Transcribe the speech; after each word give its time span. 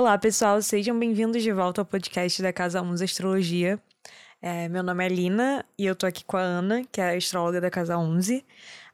Olá, 0.00 0.16
pessoal, 0.16 0.62
sejam 0.62 0.98
bem-vindos 0.98 1.42
de 1.42 1.52
volta 1.52 1.82
ao 1.82 1.84
podcast 1.84 2.40
da 2.40 2.54
Casa 2.54 2.80
11 2.80 3.04
Astrologia. 3.04 3.78
É, 4.40 4.66
meu 4.66 4.82
nome 4.82 5.04
é 5.04 5.08
Lina 5.10 5.62
e 5.76 5.84
eu 5.84 5.94
tô 5.94 6.06
aqui 6.06 6.24
com 6.24 6.38
a 6.38 6.40
Ana, 6.40 6.82
que 6.90 7.02
é 7.02 7.10
a 7.10 7.16
astróloga 7.18 7.60
da 7.60 7.68
Casa 7.68 7.98
11. 7.98 8.42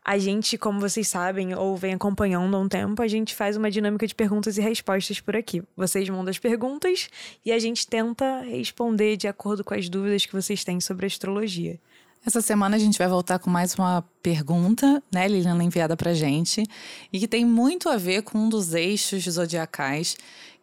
A 0.05 0.19
gente, 0.19 0.59
como 0.59 0.81
vocês 0.81 1.07
sabem 1.07 1.55
ou 1.55 1.77
vem 1.77 1.95
acompanhando 1.95 2.57
há 2.57 2.59
um 2.59 2.69
tempo, 2.69 3.01
a 3.01 3.07
gente 3.07 3.37
faz 3.37 3.57
uma 3.57 3.71
dinâmica 3.71 4.05
de 4.05 4.17
perguntas 4.17 4.59
e 4.59 4.61
respostas 4.61 5.21
por 5.21 5.37
aqui. 5.37 5.63
Vocês 5.77 6.09
mandam 6.09 6.29
as 6.29 6.41
perguntas 6.41 7.09
e 7.45 7.53
a 7.53 7.59
gente 7.61 7.87
tenta 7.87 8.41
responder 8.41 9.17
de 9.17 9.29
acordo 9.29 9.63
com 9.63 9.75
as 9.75 9.89
dúvidas 9.89 10.27
que 10.27 10.33
vocês 10.33 10.65
têm 10.65 10.81
sobre 10.81 11.07
astrologia. 11.07 11.79
Essa 12.27 12.41
semana 12.41 12.75
a 12.75 12.79
gente 12.81 12.99
vai 12.99 13.07
voltar 13.07 13.39
com 13.39 13.49
mais 13.49 13.77
uma 13.77 14.03
pergunta, 14.21 15.01
né, 15.15 15.29
Liliana, 15.29 15.63
enviada 15.63 15.97
pra 15.97 16.13
gente, 16.13 16.65
e 17.13 17.21
que 17.21 17.29
tem 17.29 17.45
muito 17.45 17.89
a 17.89 17.97
ver 17.97 18.23
com 18.23 18.37
um 18.37 18.49
dos 18.49 18.75
eixos 18.75 19.23
zodiacais, 19.23 20.17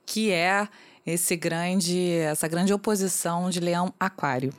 que 0.06 0.32
é 0.32 0.68
esse 1.06 1.36
grande, 1.36 2.12
essa 2.12 2.48
grande 2.48 2.74
oposição 2.74 3.50
de 3.50 3.60
Leão 3.60 3.94
Aquário. 4.00 4.54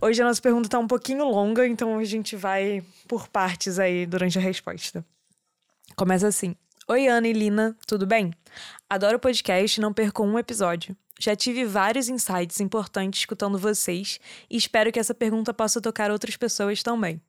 Hoje 0.00 0.22
a 0.22 0.24
nossa 0.24 0.40
pergunta 0.40 0.66
está 0.66 0.78
um 0.78 0.86
pouquinho 0.86 1.24
longa, 1.24 1.66
então 1.66 1.98
a 1.98 2.04
gente 2.04 2.34
vai 2.34 2.82
por 3.06 3.28
partes 3.28 3.78
aí 3.78 4.06
durante 4.06 4.38
a 4.38 4.40
resposta. 4.40 5.04
Começa 5.94 6.26
assim. 6.26 6.56
Oi, 6.88 7.06
Ana 7.06 7.28
e 7.28 7.32
Lina, 7.32 7.76
tudo 7.86 8.06
bem? 8.06 8.32
Adoro 8.88 9.16
o 9.16 9.20
podcast 9.20 9.78
e 9.78 9.82
não 9.82 9.92
perco 9.92 10.24
um 10.24 10.38
episódio. 10.38 10.96
Já 11.18 11.36
tive 11.36 11.66
vários 11.66 12.08
insights 12.08 12.60
importantes 12.60 13.20
escutando 13.20 13.58
vocês 13.58 14.18
e 14.48 14.56
espero 14.56 14.90
que 14.90 14.98
essa 14.98 15.14
pergunta 15.14 15.52
possa 15.52 15.80
tocar 15.80 16.10
outras 16.10 16.36
pessoas 16.36 16.82
também. 16.82 17.20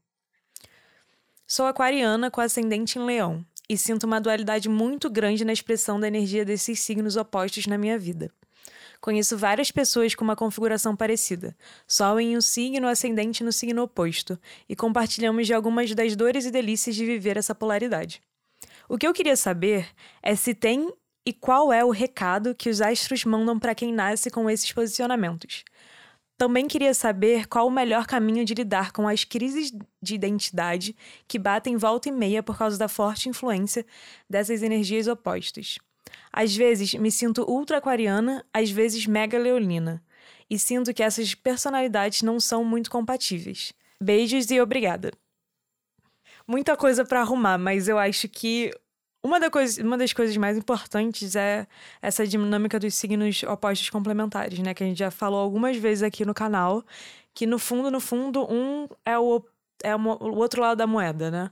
Sou 1.45 1.65
aquariana 1.65 2.31
com 2.31 2.39
ascendente 2.39 2.97
em 2.97 3.05
leão 3.05 3.45
e 3.71 3.77
sinto 3.77 4.03
uma 4.03 4.19
dualidade 4.19 4.67
muito 4.67 5.09
grande 5.09 5.45
na 5.45 5.53
expressão 5.53 5.97
da 5.97 6.05
energia 6.05 6.43
desses 6.43 6.81
signos 6.81 7.15
opostos 7.15 7.67
na 7.67 7.77
minha 7.77 7.97
vida. 7.97 8.29
Conheço 8.99 9.37
várias 9.37 9.71
pessoas 9.71 10.13
com 10.13 10.25
uma 10.25 10.35
configuração 10.35 10.93
parecida, 10.93 11.55
Sol 11.87 12.19
em 12.19 12.35
um 12.35 12.41
signo 12.41 12.85
ascendente 12.85 13.45
no 13.45 13.51
signo 13.53 13.81
oposto, 13.83 14.37
e 14.67 14.75
compartilhamos 14.75 15.47
de 15.47 15.53
algumas 15.53 15.95
das 15.95 16.17
dores 16.17 16.45
e 16.45 16.51
delícias 16.51 16.97
de 16.97 17.05
viver 17.05 17.37
essa 17.37 17.55
polaridade. 17.55 18.21
O 18.89 18.97
que 18.97 19.07
eu 19.07 19.13
queria 19.13 19.37
saber 19.37 19.87
é 20.21 20.35
se 20.35 20.53
tem 20.53 20.91
e 21.25 21.31
qual 21.31 21.71
é 21.71 21.85
o 21.85 21.91
recado 21.91 22.53
que 22.53 22.69
os 22.69 22.81
astros 22.81 23.23
mandam 23.23 23.57
para 23.57 23.73
quem 23.73 23.93
nasce 23.93 24.29
com 24.29 24.49
esses 24.49 24.69
posicionamentos. 24.73 25.63
Também 26.41 26.67
queria 26.67 26.91
saber 26.95 27.45
qual 27.45 27.67
o 27.67 27.69
melhor 27.69 28.07
caminho 28.07 28.43
de 28.43 28.55
lidar 28.55 28.91
com 28.91 29.07
as 29.07 29.23
crises 29.23 29.71
de 30.01 30.15
identidade 30.15 30.95
que 31.27 31.37
batem 31.37 31.77
volta 31.77 32.09
e 32.09 32.11
meia 32.11 32.41
por 32.41 32.57
causa 32.57 32.79
da 32.79 32.87
forte 32.87 33.29
influência 33.29 33.85
dessas 34.27 34.63
energias 34.63 35.07
opostas. 35.07 35.77
Às 36.33 36.55
vezes 36.55 36.95
me 36.95 37.11
sinto 37.11 37.43
ultra 37.47 37.77
aquariana, 37.77 38.43
às 38.51 38.71
vezes 38.71 39.05
mega 39.05 39.37
leonina. 39.37 40.03
E 40.49 40.57
sinto 40.57 40.91
que 40.95 41.03
essas 41.03 41.35
personalidades 41.35 42.23
não 42.23 42.39
são 42.39 42.65
muito 42.65 42.89
compatíveis. 42.89 43.71
Beijos 44.01 44.49
e 44.49 44.59
obrigada. 44.59 45.13
Muita 46.47 46.75
coisa 46.75 47.05
para 47.05 47.21
arrumar, 47.21 47.59
mas 47.59 47.87
eu 47.87 47.99
acho 47.99 48.27
que 48.27 48.71
uma, 49.23 49.39
da 49.39 49.49
coisa, 49.49 49.83
uma 49.83 49.97
das 49.97 50.13
coisas 50.13 50.35
mais 50.37 50.57
importantes 50.57 51.35
é 51.35 51.67
essa 52.01 52.25
dinâmica 52.25 52.79
dos 52.79 52.95
signos 52.95 53.43
opostos 53.43 53.89
complementares, 53.89 54.59
né? 54.59 54.73
Que 54.73 54.83
a 54.83 54.87
gente 54.87 54.97
já 54.97 55.11
falou 55.11 55.39
algumas 55.39 55.77
vezes 55.77 56.03
aqui 56.03 56.25
no 56.25 56.33
canal, 56.33 56.83
que 57.33 57.45
no 57.45 57.59
fundo, 57.59 57.91
no 57.91 57.99
fundo, 57.99 58.45
um 58.51 58.87
é 59.05 59.17
o, 59.17 59.43
é 59.83 59.95
o 59.95 60.35
outro 60.35 60.61
lado 60.61 60.77
da 60.77 60.87
moeda, 60.87 61.29
né? 61.31 61.51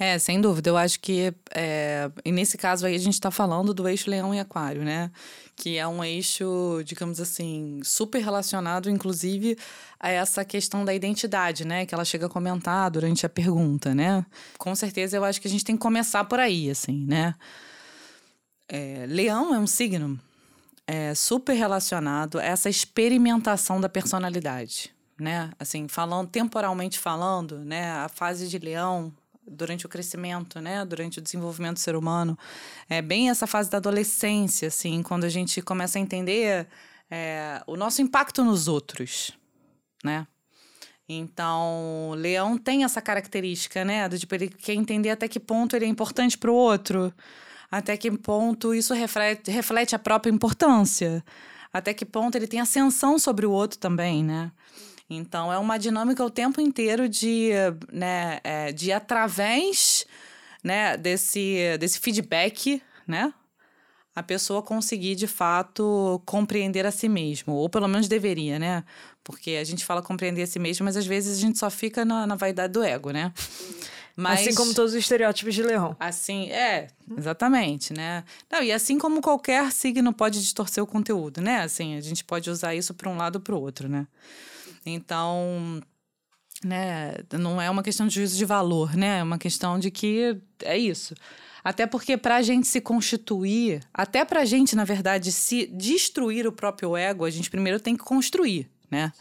É, 0.00 0.16
sem 0.16 0.40
dúvida. 0.40 0.70
Eu 0.70 0.76
acho 0.76 1.00
que, 1.00 1.34
é, 1.52 2.08
nesse 2.24 2.56
caso 2.56 2.86
aí, 2.86 2.94
a 2.94 2.98
gente 2.98 3.14
está 3.14 3.32
falando 3.32 3.74
do 3.74 3.88
eixo 3.88 4.08
Leão 4.08 4.32
e 4.32 4.38
Aquário, 4.38 4.84
né? 4.84 5.10
Que 5.56 5.76
é 5.76 5.88
um 5.88 6.04
eixo, 6.04 6.80
digamos 6.84 7.18
assim, 7.18 7.80
super 7.82 8.22
relacionado, 8.22 8.88
inclusive, 8.88 9.58
a 9.98 10.08
essa 10.08 10.44
questão 10.44 10.84
da 10.84 10.94
identidade, 10.94 11.64
né? 11.64 11.84
Que 11.84 11.96
ela 11.96 12.04
chega 12.04 12.26
a 12.26 12.28
comentar 12.28 12.88
durante 12.92 13.26
a 13.26 13.28
pergunta, 13.28 13.92
né? 13.92 14.24
Com 14.56 14.72
certeza, 14.76 15.16
eu 15.16 15.24
acho 15.24 15.40
que 15.40 15.48
a 15.48 15.50
gente 15.50 15.64
tem 15.64 15.74
que 15.74 15.82
começar 15.82 16.22
por 16.24 16.38
aí, 16.38 16.70
assim, 16.70 17.04
né? 17.04 17.34
É, 18.68 19.04
Leão 19.08 19.52
é 19.52 19.58
um 19.58 19.66
signo 19.66 20.20
é, 20.86 21.12
super 21.12 21.54
relacionado 21.54 22.38
a 22.38 22.44
essa 22.44 22.70
experimentação 22.70 23.80
da 23.80 23.88
personalidade, 23.88 24.94
né? 25.18 25.50
Assim, 25.58 25.88
falando, 25.88 26.28
temporalmente 26.28 27.00
falando, 27.00 27.58
né? 27.64 27.90
A 27.90 28.08
fase 28.08 28.46
de 28.46 28.58
Leão 28.58 29.12
durante 29.50 29.86
o 29.86 29.88
crescimento, 29.88 30.60
né, 30.60 30.84
durante 30.84 31.18
o 31.18 31.22
desenvolvimento 31.22 31.74
do 31.74 31.80
ser 31.80 31.96
humano, 31.96 32.38
é 32.88 33.02
bem 33.02 33.30
essa 33.30 33.46
fase 33.46 33.70
da 33.70 33.78
adolescência, 33.78 34.68
assim, 34.68 35.02
quando 35.02 35.24
a 35.24 35.28
gente 35.28 35.60
começa 35.62 35.98
a 35.98 36.02
entender 36.02 36.66
é, 37.10 37.62
o 37.66 37.76
nosso 37.76 38.02
impacto 38.02 38.44
nos 38.44 38.68
outros, 38.68 39.32
né? 40.04 40.26
Então, 41.08 42.12
Leão 42.16 42.58
tem 42.58 42.84
essa 42.84 43.00
característica, 43.00 43.82
né, 43.84 44.08
do 44.08 44.18
tipo 44.18 44.34
ele 44.34 44.48
quer 44.48 44.74
entender 44.74 45.10
até 45.10 45.26
que 45.26 45.40
ponto 45.40 45.74
ele 45.74 45.86
é 45.86 45.88
importante 45.88 46.36
para 46.36 46.50
o 46.50 46.54
outro, 46.54 47.12
até 47.70 47.96
que 47.96 48.10
ponto 48.10 48.74
isso 48.74 48.92
reflete, 48.92 49.50
reflete 49.50 49.94
a 49.94 49.98
própria 49.98 50.30
importância, 50.30 51.24
até 51.72 51.94
que 51.94 52.04
ponto 52.04 52.36
ele 52.36 52.46
tem 52.46 52.60
ascensão 52.60 53.18
sobre 53.18 53.46
o 53.46 53.50
outro 53.50 53.78
também, 53.78 54.22
né? 54.22 54.52
Então, 55.10 55.52
é 55.52 55.58
uma 55.58 55.78
dinâmica 55.78 56.24
o 56.24 56.30
tempo 56.30 56.60
inteiro 56.60 57.08
de, 57.08 57.50
né, 57.90 58.40
é, 58.44 58.72
de 58.72 58.92
através 58.92 60.06
né, 60.62 60.96
desse, 60.96 61.78
desse 61.78 61.98
feedback, 61.98 62.82
né? 63.06 63.32
A 64.14 64.22
pessoa 64.22 64.62
conseguir, 64.62 65.14
de 65.14 65.28
fato, 65.28 66.20
compreender 66.26 66.84
a 66.84 66.90
si 66.90 67.08
mesmo. 67.08 67.54
Ou 67.54 67.68
pelo 67.68 67.86
menos 67.86 68.08
deveria, 68.08 68.58
né? 68.58 68.84
Porque 69.22 69.52
a 69.52 69.64
gente 69.64 69.84
fala 69.84 70.02
compreender 70.02 70.42
a 70.42 70.46
si 70.46 70.58
mesmo, 70.58 70.84
mas 70.84 70.96
às 70.96 71.06
vezes 71.06 71.38
a 71.38 71.40
gente 71.40 71.58
só 71.58 71.70
fica 71.70 72.04
na, 72.04 72.26
na 72.26 72.34
vaidade 72.34 72.72
do 72.72 72.82
ego, 72.82 73.10
né? 73.10 73.32
Mas, 74.18 74.40
assim 74.40 74.54
como 74.56 74.74
todos 74.74 74.94
os 74.94 74.98
estereótipos 74.98 75.54
de 75.54 75.62
leão. 75.62 75.96
Assim, 76.00 76.50
é, 76.50 76.88
exatamente, 77.16 77.92
né? 77.94 78.24
Não, 78.50 78.60
e 78.60 78.72
assim 78.72 78.98
como 78.98 79.22
qualquer 79.22 79.70
signo 79.70 80.12
pode 80.12 80.40
distorcer 80.40 80.82
o 80.82 80.86
conteúdo, 80.88 81.40
né? 81.40 81.60
Assim, 81.60 81.96
a 81.96 82.00
gente 82.00 82.24
pode 82.24 82.50
usar 82.50 82.74
isso 82.74 82.92
para 82.94 83.08
um 83.08 83.16
lado 83.16 83.36
ou 83.36 83.40
para 83.40 83.54
o 83.54 83.60
outro, 83.60 83.88
né? 83.88 84.08
Então, 84.88 85.80
né, 86.64 87.14
não 87.32 87.60
é 87.60 87.70
uma 87.70 87.82
questão 87.82 88.06
de 88.06 88.14
juízo 88.14 88.36
de 88.36 88.44
valor, 88.44 88.96
né? 88.96 89.18
É 89.18 89.22
uma 89.22 89.38
questão 89.38 89.78
de 89.78 89.90
que 89.90 90.36
é 90.62 90.76
isso. 90.76 91.14
Até 91.62 91.86
porque 91.86 92.16
para 92.16 92.36
a 92.36 92.42
gente 92.42 92.66
se 92.66 92.80
constituir, 92.80 93.82
até 93.92 94.24
para 94.24 94.40
a 94.40 94.44
gente, 94.44 94.74
na 94.74 94.84
verdade, 94.84 95.30
se 95.32 95.66
destruir 95.66 96.46
o 96.46 96.52
próprio 96.52 96.96
ego, 96.96 97.24
a 97.24 97.30
gente 97.30 97.50
primeiro 97.50 97.80
tem 97.80 97.96
que 97.96 98.04
construir, 98.04 98.70
né? 98.90 99.12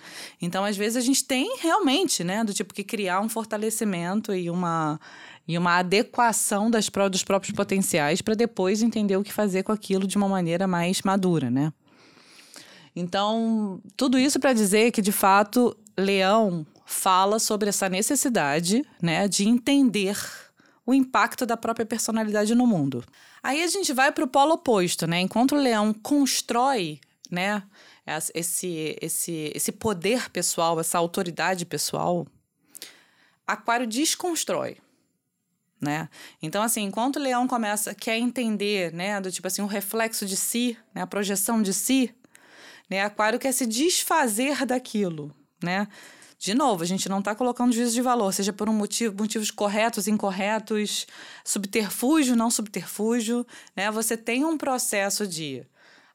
Então, 0.42 0.64
às 0.64 0.78
vezes, 0.78 0.98
a 0.98 1.02
gente 1.02 1.24
tem 1.24 1.58
realmente, 1.60 2.24
né, 2.24 2.44
do 2.44 2.54
tipo 2.54 2.74
que 2.74 2.84
criar 2.84 3.22
um 3.22 3.30
fortalecimento 3.30 4.34
e 4.34 4.50
uma, 4.50 5.00
e 5.48 5.58
uma 5.58 5.78
adequação 5.78 6.70
das, 6.70 6.90
dos 7.12 7.24
próprios 7.24 7.54
potenciais 7.54 8.22
para 8.22 8.36
depois 8.36 8.82
entender 8.82 9.18
o 9.18 9.24
que 9.24 9.34
fazer 9.34 9.64
com 9.64 9.72
aquilo 9.72 10.08
de 10.08 10.16
uma 10.16 10.30
maneira 10.30 10.68
mais 10.68 11.02
madura, 11.02 11.50
né? 11.50 11.74
Então, 13.00 13.80
tudo 13.96 14.18
isso 14.18 14.40
para 14.40 14.54
dizer 14.54 14.92
que, 14.92 15.04
de 15.04 15.12
fato, 15.12 15.78
Leão 15.96 16.66
fala 16.84 17.38
sobre 17.38 17.70
essa 17.70 17.88
necessidade 17.88 18.84
né, 19.00 19.28
de 19.28 19.48
entender 19.48 20.18
o 20.84 20.96
impacto 20.96 21.46
da 21.46 21.56
própria 21.56 21.86
personalidade 21.86 22.56
no 22.56 22.66
mundo. 22.66 23.04
Aí 23.44 23.62
a 23.62 23.68
gente 23.68 23.94
vai 23.94 24.12
para 24.12 24.24
o 24.24 24.28
polo 24.28 24.54
oposto, 24.54 25.06
né? 25.06 25.20
Enquanto 25.20 25.52
o 25.54 25.60
leão 25.60 25.94
constrói, 25.94 27.00
né, 27.30 27.62
esse, 28.34 28.98
esse, 29.00 29.52
esse 29.54 29.72
poder 29.72 30.30
pessoal, 30.32 30.80
essa 30.80 30.98
autoridade 30.98 31.66
pessoal, 31.66 32.26
Aquário 33.46 33.86
desconstrói. 33.86 34.78
Né? 35.80 36.10
Então, 36.42 36.64
assim, 36.64 36.84
enquanto 36.84 37.18
o 37.18 37.20
leão 37.20 37.48
começa, 37.48 37.94
quer 37.94 38.18
entender, 38.18 38.92
né, 38.92 39.22
do 39.22 39.32
tipo 39.32 39.46
assim, 39.46 39.62
o 39.62 39.68
reflexo 39.68 40.26
de 40.26 40.36
si, 40.36 40.76
né, 40.94 41.04
a 41.04 41.08
projeção 41.08 41.62
de 41.62 41.72
si, 41.72 42.16
né? 42.90 43.02
Aquário 43.02 43.40
quer 43.40 43.52
se 43.52 43.66
desfazer 43.66 44.66
daquilo, 44.66 45.34
né? 45.62 45.88
De 46.40 46.54
novo, 46.54 46.84
a 46.84 46.86
gente 46.86 47.10
não 47.10 47.20
está 47.20 47.34
colocando 47.34 47.74
juízo 47.74 47.94
de 47.94 48.02
valor, 48.02 48.32
seja 48.32 48.54
por 48.54 48.70
um 48.70 48.74
motivo, 48.74 49.16
motivos 49.18 49.50
corretos, 49.50 50.08
incorretos, 50.08 51.08
subterfúgio, 51.44 52.36
não 52.36 52.52
subterfúgio, 52.52 53.46
né? 53.76 53.90
Você 53.90 54.16
tem 54.16 54.46
um 54.46 54.58
processo 54.58 55.26
de 55.26 55.66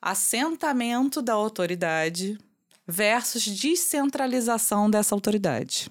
assentamento 0.01 1.21
da 1.21 1.33
autoridade 1.33 2.39
versus 2.87 3.45
descentralização 3.45 4.89
dessa 4.89 5.15
autoridade. 5.15 5.91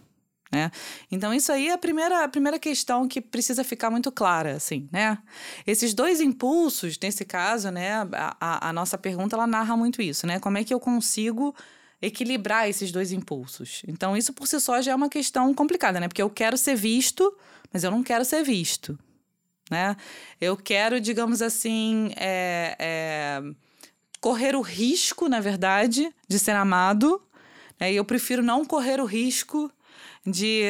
Né? 0.51 0.69
Então, 1.09 1.33
isso 1.33 1.51
aí 1.51 1.69
é 1.69 1.71
a 1.71 1.77
primeira, 1.77 2.25
a 2.25 2.27
primeira 2.27 2.59
questão 2.59 3.07
que 3.07 3.21
precisa 3.21 3.63
ficar 3.63 3.89
muito 3.89 4.12
clara, 4.12 4.53
assim, 4.56 4.89
né? 4.92 5.18
Esses 5.65 5.94
dois 5.94 6.19
impulsos, 6.19 7.00
nesse 7.01 7.24
caso, 7.24 7.71
né, 7.71 8.06
a, 8.12 8.69
a 8.69 8.74
nossa 8.74 8.98
pergunta, 8.98 9.36
ela 9.36 9.48
narra 9.48 9.77
muito 9.77 10.01
isso, 10.01 10.27
né? 10.27 10.39
Como 10.39 10.57
é 10.57 10.63
que 10.63 10.74
eu 10.74 10.80
consigo 10.80 11.56
equilibrar 12.01 12.68
esses 12.68 12.92
dois 12.92 13.13
impulsos? 13.13 13.81
Então, 13.88 14.18
isso 14.18 14.33
por 14.33 14.45
si 14.45 14.59
só 14.59 14.81
já 14.81 14.92
é 14.92 14.95
uma 14.95 15.07
questão 15.07 15.53
complicada, 15.53 16.01
né? 16.01 16.09
Porque 16.09 16.21
eu 16.21 16.30
quero 16.30 16.57
ser 16.57 16.75
visto, 16.75 17.33
mas 17.71 17.86
eu 17.86 17.92
não 17.92 18.03
quero 18.03 18.25
ser 18.25 18.44
visto, 18.44 19.00
né? 19.69 19.95
Eu 20.39 20.57
quero, 20.57 21.00
digamos 21.00 21.42
assim, 21.42 22.12
é, 22.18 22.75
é, 22.77 23.42
correr 24.19 24.53
o 24.53 24.62
risco, 24.62 25.30
na 25.30 25.39
verdade, 25.39 26.13
de 26.27 26.38
ser 26.38 26.57
amado. 26.57 27.21
Né? 27.80 27.94
E 27.94 27.95
eu 27.95 28.03
prefiro 28.03 28.44
não 28.44 28.65
correr 28.65 29.00
o 29.00 29.06
risco 29.06 29.71
de. 30.26 30.64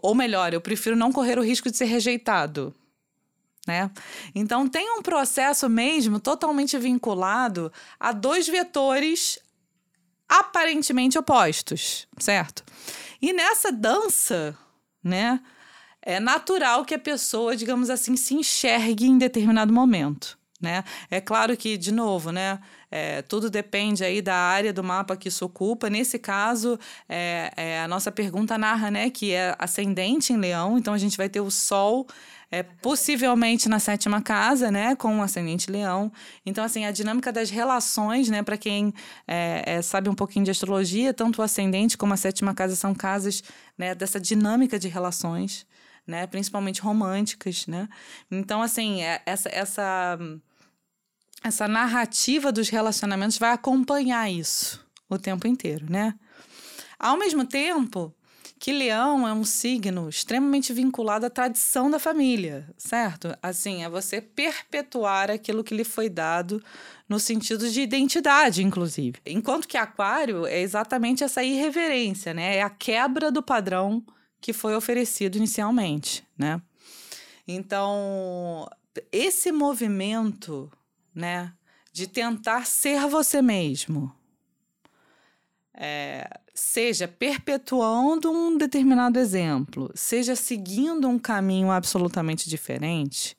Ou 0.00 0.14
melhor, 0.14 0.52
eu 0.52 0.60
prefiro 0.60 0.96
não 0.96 1.12
correr 1.12 1.38
o 1.38 1.42
risco 1.42 1.70
de 1.70 1.76
ser 1.76 1.86
rejeitado. 1.86 2.74
Né? 3.66 3.90
Então, 4.34 4.66
tem 4.66 4.90
um 4.98 5.02
processo 5.02 5.68
mesmo 5.68 6.18
totalmente 6.18 6.76
vinculado 6.78 7.72
a 7.98 8.12
dois 8.12 8.48
vetores 8.48 9.38
aparentemente 10.28 11.18
opostos, 11.18 12.08
certo? 12.18 12.64
E 13.20 13.32
nessa 13.32 13.70
dança, 13.70 14.56
né, 15.04 15.40
é 16.00 16.18
natural 16.18 16.84
que 16.84 16.94
a 16.94 16.98
pessoa, 16.98 17.54
digamos 17.54 17.90
assim, 17.90 18.16
se 18.16 18.34
enxergue 18.34 19.06
em 19.06 19.18
determinado 19.18 19.72
momento. 19.72 20.38
Né? 20.60 20.82
É 21.10 21.20
claro 21.20 21.56
que, 21.56 21.76
de 21.76 21.92
novo, 21.92 22.32
né, 22.32 22.60
é, 22.92 23.22
tudo 23.22 23.48
depende 23.48 24.04
aí 24.04 24.20
da 24.20 24.36
área 24.36 24.70
do 24.70 24.84
mapa 24.84 25.16
que 25.16 25.28
isso 25.28 25.46
ocupa. 25.46 25.88
Nesse 25.88 26.18
caso, 26.18 26.78
é, 27.08 27.50
é, 27.56 27.80
a 27.80 27.88
nossa 27.88 28.12
pergunta 28.12 28.58
narra 28.58 28.90
né, 28.90 29.08
que 29.08 29.32
é 29.32 29.56
ascendente 29.58 30.30
em 30.34 30.36
leão, 30.36 30.76
então 30.76 30.92
a 30.92 30.98
gente 30.98 31.16
vai 31.16 31.26
ter 31.26 31.40
o 31.40 31.50
Sol 31.50 32.06
é, 32.50 32.62
possivelmente 32.62 33.66
na 33.66 33.78
sétima 33.78 34.20
casa, 34.20 34.70
né, 34.70 34.94
com 34.94 35.20
o 35.20 35.22
ascendente 35.22 35.70
leão. 35.70 36.12
Então, 36.44 36.62
assim, 36.62 36.84
a 36.84 36.90
dinâmica 36.90 37.32
das 37.32 37.48
relações, 37.48 38.28
né, 38.28 38.42
para 38.42 38.58
quem 38.58 38.92
é, 39.26 39.62
é, 39.64 39.82
sabe 39.82 40.10
um 40.10 40.14
pouquinho 40.14 40.44
de 40.44 40.50
astrologia, 40.50 41.14
tanto 41.14 41.40
o 41.40 41.42
ascendente 41.42 41.96
como 41.96 42.12
a 42.12 42.16
sétima 42.18 42.52
casa 42.52 42.76
são 42.76 42.94
casas 42.94 43.42
né, 43.78 43.94
dessa 43.94 44.20
dinâmica 44.20 44.78
de 44.78 44.86
relações, 44.86 45.66
né, 46.06 46.26
principalmente 46.26 46.82
românticas, 46.82 47.66
né. 47.66 47.88
Então, 48.30 48.60
assim, 48.60 49.02
é, 49.02 49.22
essa, 49.24 49.48
essa, 49.48 50.18
essa 51.42 51.66
narrativa 51.66 52.52
dos 52.52 52.68
relacionamentos 52.68 53.38
vai 53.38 53.50
acompanhar 53.50 54.30
isso 54.30 54.84
o 55.08 55.18
tempo 55.18 55.46
inteiro, 55.46 55.86
né. 55.90 56.14
Ao 56.98 57.18
mesmo 57.18 57.44
tempo, 57.44 58.14
que 58.62 58.72
leão 58.72 59.26
é 59.26 59.32
um 59.32 59.44
signo 59.44 60.08
extremamente 60.08 60.72
vinculado 60.72 61.26
à 61.26 61.30
tradição 61.30 61.90
da 61.90 61.98
família, 61.98 62.72
certo? 62.78 63.36
Assim, 63.42 63.82
é 63.82 63.90
você 63.90 64.20
perpetuar 64.20 65.32
aquilo 65.32 65.64
que 65.64 65.74
lhe 65.74 65.82
foi 65.82 66.08
dado 66.08 66.62
no 67.08 67.18
sentido 67.18 67.68
de 67.68 67.80
identidade, 67.80 68.62
inclusive. 68.62 69.18
Enquanto 69.26 69.66
que 69.66 69.76
aquário 69.76 70.46
é 70.46 70.60
exatamente 70.60 71.24
essa 71.24 71.42
irreverência, 71.42 72.32
né? 72.32 72.58
É 72.58 72.62
a 72.62 72.70
quebra 72.70 73.32
do 73.32 73.42
padrão 73.42 74.00
que 74.40 74.52
foi 74.52 74.76
oferecido 74.76 75.36
inicialmente, 75.36 76.24
né? 76.38 76.62
Então, 77.48 78.68
esse 79.10 79.50
movimento, 79.50 80.70
né, 81.14 81.52
de 81.92 82.06
tentar 82.06 82.66
ser 82.66 83.06
você 83.06 83.42
mesmo, 83.42 84.14
é, 85.74 86.28
seja 86.54 87.08
perpetuando 87.08 88.30
um 88.30 88.56
determinado 88.56 89.18
exemplo, 89.18 89.90
seja 89.94 90.36
seguindo 90.36 91.08
um 91.08 91.18
caminho 91.18 91.70
absolutamente 91.70 92.48
diferente, 92.48 93.36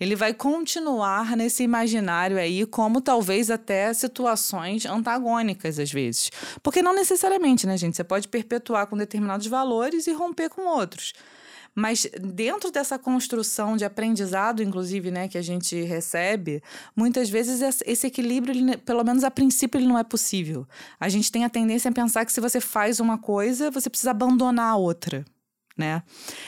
ele 0.00 0.14
vai 0.14 0.32
continuar 0.32 1.36
nesse 1.36 1.64
imaginário 1.64 2.38
aí, 2.38 2.64
como 2.64 3.00
talvez 3.00 3.50
até 3.50 3.92
situações 3.92 4.86
antagônicas 4.86 5.78
às 5.78 5.90
vezes. 5.90 6.30
Porque 6.62 6.80
não 6.80 6.94
necessariamente, 6.94 7.66
né, 7.66 7.76
gente? 7.76 7.96
Você 7.96 8.04
pode 8.04 8.28
perpetuar 8.28 8.86
com 8.86 8.96
determinados 8.96 9.48
valores 9.48 10.06
e 10.06 10.12
romper 10.12 10.50
com 10.50 10.62
outros. 10.66 11.12
Mas 11.78 12.08
dentro 12.20 12.72
dessa 12.72 12.98
construção 12.98 13.76
de 13.76 13.84
aprendizado, 13.84 14.64
inclusive, 14.64 15.12
né, 15.12 15.28
que 15.28 15.38
a 15.38 15.42
gente 15.42 15.80
recebe, 15.84 16.60
muitas 16.94 17.30
vezes 17.30 17.80
esse 17.86 18.04
equilíbrio, 18.04 18.52
ele, 18.52 18.76
pelo 18.78 19.04
menos 19.04 19.22
a 19.22 19.30
princípio, 19.30 19.78
ele 19.78 19.86
não 19.86 19.96
é 19.96 20.02
possível. 20.02 20.66
A 20.98 21.08
gente 21.08 21.30
tem 21.30 21.44
a 21.44 21.48
tendência 21.48 21.88
a 21.88 21.94
pensar 21.94 22.24
que 22.24 22.32
se 22.32 22.40
você 22.40 22.60
faz 22.60 22.98
uma 22.98 23.16
coisa, 23.16 23.70
você 23.70 23.88
precisa 23.88 24.10
abandonar 24.10 24.72
a 24.72 24.76
outra. 24.76 25.24
Né? 25.76 26.02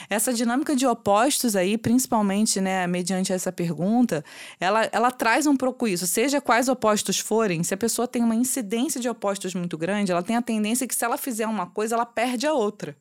Essa 0.09 0.33
dinâmica 0.33 0.75
de 0.75 0.85
opostos 0.85 1.55
aí, 1.55 1.77
principalmente, 1.77 2.59
né, 2.59 2.85
mediante 2.85 3.31
essa 3.31 3.53
pergunta, 3.53 4.25
ela, 4.59 4.89
ela 4.91 5.11
traz 5.11 5.47
um 5.47 5.55
pouco 5.55 5.87
isso. 5.87 6.05
Seja 6.05 6.41
quais 6.41 6.67
opostos 6.67 7.19
forem, 7.19 7.63
se 7.63 7.73
a 7.73 7.77
pessoa 7.77 8.05
tem 8.05 8.21
uma 8.21 8.35
incidência 8.35 8.99
de 8.99 9.07
opostos 9.07 9.55
muito 9.55 9.77
grande, 9.77 10.11
ela 10.11 10.21
tem 10.21 10.35
a 10.35 10.41
tendência 10.41 10.85
que 10.85 10.93
se 10.93 11.05
ela 11.05 11.17
fizer 11.17 11.47
uma 11.47 11.67
coisa, 11.67 11.95
ela 11.95 12.05
perde 12.05 12.45
a 12.45 12.53
outra. 12.53 12.97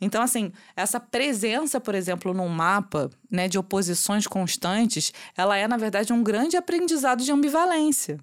Então, 0.00 0.22
assim, 0.22 0.52
essa 0.76 1.00
presença, 1.00 1.80
por 1.80 1.94
exemplo, 1.94 2.32
num 2.32 2.48
mapa 2.48 3.10
né, 3.30 3.48
de 3.48 3.58
oposições 3.58 4.26
constantes, 4.26 5.12
ela 5.36 5.56
é, 5.56 5.66
na 5.66 5.76
verdade, 5.76 6.12
um 6.12 6.22
grande 6.22 6.56
aprendizado 6.56 7.22
de 7.22 7.32
ambivalência. 7.32 8.18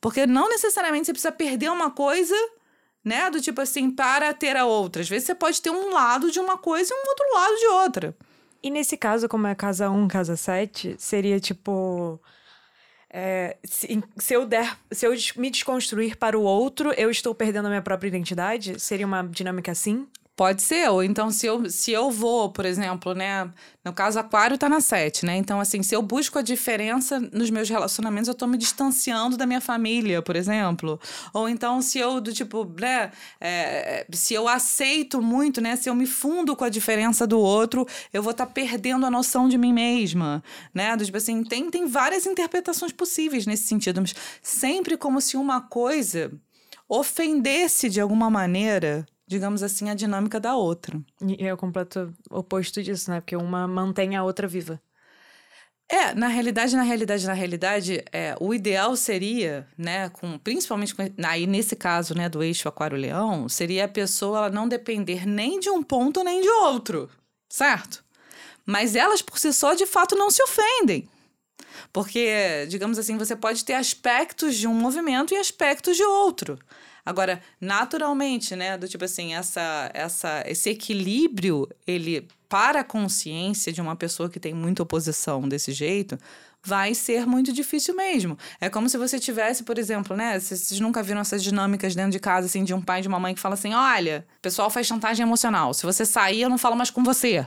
Porque 0.00 0.26
não 0.26 0.48
necessariamente 0.48 1.06
você 1.06 1.12
precisa 1.12 1.32
perder 1.32 1.70
uma 1.70 1.90
coisa, 1.90 2.34
né? 3.04 3.30
Do 3.30 3.40
tipo 3.40 3.60
assim, 3.60 3.90
para 3.90 4.32
ter 4.32 4.56
a 4.56 4.64
outra. 4.64 5.02
Às 5.02 5.08
vezes 5.08 5.26
você 5.26 5.34
pode 5.34 5.60
ter 5.60 5.70
um 5.70 5.92
lado 5.92 6.30
de 6.30 6.40
uma 6.40 6.58
coisa 6.58 6.92
e 6.92 6.96
um 6.96 7.08
outro 7.08 7.34
lado 7.34 7.56
de 7.56 7.66
outra. 7.66 8.16
E 8.62 8.70
nesse 8.70 8.96
caso, 8.96 9.28
como 9.28 9.46
é 9.46 9.54
casa 9.54 9.90
1, 9.90 10.08
casa 10.08 10.36
7, 10.36 10.96
seria 10.98 11.40
tipo. 11.40 12.20
É, 13.14 13.58
se, 13.62 14.02
se, 14.16 14.32
eu 14.32 14.46
der, 14.46 14.78
se 14.90 15.06
eu 15.06 15.12
me 15.36 15.50
desconstruir 15.50 16.16
para 16.16 16.38
o 16.38 16.42
outro, 16.42 16.92
eu 16.94 17.10
estou 17.10 17.34
perdendo 17.34 17.66
a 17.66 17.68
minha 17.68 17.82
própria 17.82 18.08
identidade? 18.08 18.80
Seria 18.80 19.06
uma 19.06 19.22
dinâmica 19.22 19.72
assim? 19.72 20.06
Pode 20.42 20.60
ser, 20.60 20.90
ou 20.90 21.04
então 21.04 21.30
se 21.30 21.46
eu, 21.46 21.70
se 21.70 21.92
eu 21.92 22.10
vou, 22.10 22.50
por 22.50 22.66
exemplo, 22.66 23.14
né? 23.14 23.48
No 23.84 23.92
caso, 23.92 24.18
aquário 24.18 24.58
tá 24.58 24.68
na 24.68 24.80
7, 24.80 25.24
né? 25.24 25.36
Então, 25.36 25.60
assim, 25.60 25.84
se 25.84 25.94
eu 25.94 26.02
busco 26.02 26.36
a 26.36 26.42
diferença 26.42 27.20
nos 27.20 27.48
meus 27.48 27.68
relacionamentos, 27.68 28.26
eu 28.26 28.34
tô 28.34 28.48
me 28.48 28.58
distanciando 28.58 29.36
da 29.36 29.46
minha 29.46 29.60
família, 29.60 30.20
por 30.20 30.34
exemplo. 30.34 30.98
Ou 31.32 31.48
então, 31.48 31.80
se 31.80 32.00
eu, 32.00 32.20
do 32.20 32.32
tipo, 32.32 32.68
né? 32.76 33.12
É, 33.40 34.04
se 34.10 34.34
eu 34.34 34.48
aceito 34.48 35.22
muito, 35.22 35.60
né? 35.60 35.76
Se 35.76 35.88
eu 35.88 35.94
me 35.94 36.06
fundo 36.06 36.56
com 36.56 36.64
a 36.64 36.68
diferença 36.68 37.24
do 37.24 37.38
outro, 37.38 37.86
eu 38.12 38.20
vou 38.20 38.32
estar 38.32 38.46
tá 38.46 38.52
perdendo 38.52 39.06
a 39.06 39.10
noção 39.12 39.48
de 39.48 39.56
mim 39.56 39.72
mesma, 39.72 40.42
né? 40.74 40.96
Do 40.96 41.04
tipo 41.04 41.18
assim, 41.18 41.44
tem, 41.44 41.70
tem 41.70 41.86
várias 41.86 42.26
interpretações 42.26 42.90
possíveis 42.90 43.46
nesse 43.46 43.68
sentido, 43.68 44.00
mas 44.00 44.12
sempre 44.42 44.96
como 44.96 45.20
se 45.20 45.36
uma 45.36 45.60
coisa 45.60 46.32
ofendesse 46.88 47.88
de 47.88 48.00
alguma 48.00 48.28
maneira 48.28 49.06
digamos 49.32 49.62
assim, 49.62 49.88
a 49.88 49.94
dinâmica 49.94 50.38
da 50.38 50.54
outra. 50.54 51.00
E 51.26 51.46
é 51.46 51.52
o 51.52 51.56
completo 51.56 52.12
oposto 52.30 52.82
disso, 52.82 53.10
né? 53.10 53.20
Porque 53.20 53.34
uma 53.34 53.66
mantém 53.66 54.14
a 54.14 54.22
outra 54.22 54.46
viva. 54.46 54.78
É, 55.88 56.14
na 56.14 56.28
realidade, 56.28 56.76
na 56.76 56.82
realidade, 56.82 57.26
na 57.26 57.32
realidade, 57.32 58.04
é, 58.12 58.34
o 58.40 58.54
ideal 58.54 58.94
seria, 58.94 59.66
né, 59.76 60.08
com, 60.10 60.38
principalmente 60.38 60.94
com, 60.94 61.02
aí 61.22 61.46
nesse 61.46 61.76
caso, 61.76 62.14
né, 62.14 62.28
do 62.28 62.42
eixo 62.42 62.68
aquário-leão, 62.68 63.46
seria 63.48 63.84
a 63.84 63.88
pessoa 63.88 64.38
ela 64.38 64.50
não 64.50 64.66
depender 64.66 65.26
nem 65.26 65.60
de 65.60 65.68
um 65.68 65.82
ponto 65.82 66.24
nem 66.24 66.40
de 66.40 66.48
outro, 66.48 67.10
certo? 67.48 68.02
Mas 68.64 68.96
elas 68.96 69.20
por 69.20 69.38
si 69.38 69.52
só, 69.52 69.74
de 69.74 69.84
fato, 69.86 70.14
não 70.14 70.30
se 70.30 70.42
ofendem. 70.42 71.08
Porque, 71.92 72.66
digamos 72.68 72.98
assim, 72.98 73.18
você 73.18 73.36
pode 73.36 73.64
ter 73.64 73.74
aspectos 73.74 74.56
de 74.56 74.66
um 74.66 74.74
movimento 74.74 75.34
e 75.34 75.36
aspectos 75.36 75.96
de 75.96 76.04
outro. 76.04 76.58
Agora, 77.04 77.40
naturalmente, 77.60 78.54
né, 78.54 78.78
do 78.78 78.88
tipo 78.88 79.04
assim, 79.04 79.34
essa, 79.34 79.90
essa, 79.92 80.44
esse 80.46 80.70
equilíbrio, 80.70 81.68
ele 81.86 82.28
para 82.48 82.80
a 82.80 82.84
consciência 82.84 83.72
de 83.72 83.80
uma 83.80 83.96
pessoa 83.96 84.28
que 84.28 84.38
tem 84.38 84.52
muita 84.52 84.82
oposição 84.82 85.48
desse 85.48 85.72
jeito, 85.72 86.18
vai 86.62 86.94
ser 86.94 87.26
muito 87.26 87.52
difícil 87.52 87.96
mesmo. 87.96 88.38
É 88.60 88.68
como 88.68 88.88
se 88.88 88.98
você 88.98 89.18
tivesse, 89.18 89.64
por 89.64 89.78
exemplo, 89.78 90.14
né? 90.16 90.38
Vocês 90.38 90.78
nunca 90.78 91.02
viram 91.02 91.20
essas 91.20 91.42
dinâmicas 91.42 91.94
dentro 91.94 92.12
de 92.12 92.20
casa, 92.20 92.46
assim, 92.46 92.62
de 92.62 92.74
um 92.74 92.80
pai 92.80 93.00
e 93.00 93.02
de 93.02 93.08
uma 93.08 93.18
mãe 93.18 93.34
que 93.34 93.40
fala 93.40 93.54
assim: 93.54 93.72
olha, 93.74 94.26
o 94.38 94.40
pessoal 94.42 94.70
faz 94.70 94.86
chantagem 94.86 95.24
emocional. 95.24 95.72
Se 95.72 95.84
você 95.84 96.04
sair, 96.04 96.42
eu 96.42 96.50
não 96.50 96.58
falo 96.58 96.76
mais 96.76 96.90
com 96.90 97.02
você 97.02 97.46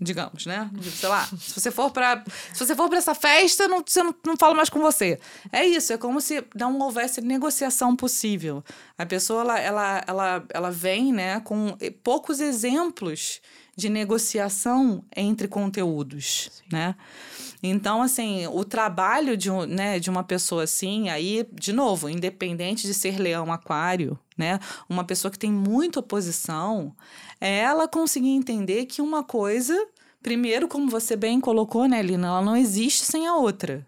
digamos, 0.00 0.46
né? 0.46 0.70
Sei 0.82 1.08
lá, 1.08 1.26
se 1.38 1.60
você 1.60 1.70
for 1.70 1.90
para 1.90 2.22
se 2.52 2.64
você 2.64 2.74
for 2.74 2.88
para 2.88 2.98
essa 2.98 3.14
festa, 3.14 3.66
não, 3.66 3.82
você 3.84 4.02
não, 4.02 4.14
não 4.26 4.36
fala 4.36 4.54
mais 4.54 4.68
com 4.68 4.80
você. 4.80 5.18
É 5.52 5.64
isso, 5.66 5.92
é 5.92 5.98
como 5.98 6.20
se 6.20 6.44
não 6.54 6.78
houvesse 6.78 7.20
negociação 7.20 7.96
possível. 7.96 8.64
A 8.96 9.04
pessoa 9.04 9.42
ela 9.42 9.58
ela 9.60 10.04
ela, 10.06 10.44
ela 10.50 10.70
vem, 10.70 11.12
né, 11.12 11.40
com 11.40 11.76
poucos 12.02 12.40
exemplos 12.40 13.40
de 13.76 13.88
negociação 13.88 15.04
entre 15.14 15.46
conteúdos, 15.46 16.50
Sim. 16.52 16.64
né? 16.72 16.96
Então, 17.62 18.02
assim, 18.02 18.46
o 18.48 18.64
trabalho 18.64 19.36
de, 19.36 19.50
um, 19.50 19.66
né, 19.66 19.98
de 19.98 20.08
uma 20.10 20.22
pessoa 20.22 20.64
assim, 20.64 21.08
aí, 21.08 21.46
de 21.52 21.72
novo, 21.72 22.08
independente 22.08 22.86
de 22.86 22.94
ser 22.94 23.18
leão 23.18 23.52
aquário, 23.52 24.18
né? 24.38 24.60
Uma 24.88 25.04
pessoa 25.04 25.30
que 25.30 25.38
tem 25.38 25.52
muita 25.52 26.00
oposição, 26.00 26.94
é 27.40 27.58
ela 27.58 27.88
conseguir 27.88 28.30
entender 28.30 28.86
que 28.86 29.02
uma 29.02 29.24
coisa, 29.24 29.76
primeiro, 30.22 30.68
como 30.68 30.88
você 30.88 31.16
bem 31.16 31.40
colocou, 31.40 31.86
né, 31.86 32.00
Lina, 32.00 32.28
ela 32.28 32.42
não 32.42 32.56
existe 32.56 33.04
sem 33.04 33.26
a 33.26 33.34
outra. 33.34 33.86